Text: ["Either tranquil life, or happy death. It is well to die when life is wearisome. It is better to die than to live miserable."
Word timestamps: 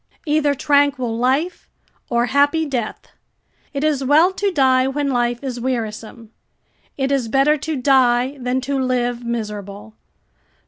["Either 0.25 0.55
tranquil 0.55 1.15
life, 1.15 1.69
or 2.09 2.25
happy 2.25 2.65
death. 2.65 3.05
It 3.71 3.83
is 3.83 4.03
well 4.03 4.33
to 4.33 4.49
die 4.51 4.87
when 4.87 5.09
life 5.11 5.43
is 5.43 5.59
wearisome. 5.59 6.31
It 6.97 7.11
is 7.11 7.27
better 7.27 7.55
to 7.57 7.75
die 7.75 8.35
than 8.39 8.61
to 8.61 8.79
live 8.83 9.23
miserable." 9.23 9.93